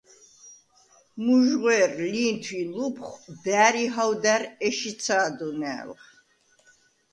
[1.23, 6.03] მუჟღუ̂ერ, ლინთუ̂ ი ლუფხუ̂ და̈რ ი ჰაუ̂და̈რ ეშ იცა̄დუნა̄̈ლხ.